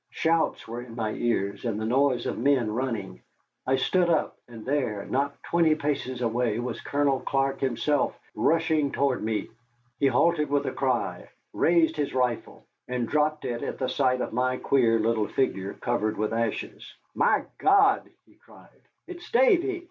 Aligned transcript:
Shouts 0.09 0.67
were 0.67 0.81
in 0.81 0.95
my 0.95 1.11
ears, 1.13 1.63
and 1.63 1.79
the 1.79 1.85
noise 1.85 2.25
of 2.25 2.35
men 2.35 2.71
running. 2.73 3.21
I 3.67 3.75
stood 3.75 4.09
up, 4.09 4.35
and 4.47 4.65
there, 4.65 5.05
not 5.05 5.35
twenty 5.43 5.75
paces 5.75 6.21
away, 6.23 6.57
was 6.57 6.81
Colonel 6.81 7.19
Clark 7.19 7.59
himself 7.59 8.19
rushing 8.33 8.91
toward 8.91 9.21
me. 9.23 9.49
He 9.99 10.07
halted 10.07 10.49
with 10.49 10.65
a 10.65 10.71
cry, 10.71 11.29
raised 11.53 11.97
his 11.97 12.15
rifle, 12.15 12.65
and 12.87 13.07
dropped 13.07 13.45
it 13.45 13.61
at 13.61 13.77
the 13.77 13.89
sight 13.89 14.21
of 14.21 14.33
my 14.33 14.57
queer 14.57 14.97
little 14.99 15.27
figure 15.27 15.75
covered 15.75 16.17
with 16.17 16.33
ashes. 16.33 16.95
"My 17.13 17.43
God!" 17.59 18.09
he 18.25 18.33
cried, 18.33 18.81
"it's 19.05 19.29
Davy." 19.29 19.79